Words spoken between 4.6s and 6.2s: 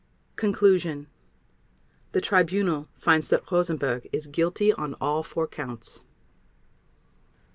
on all four Counts.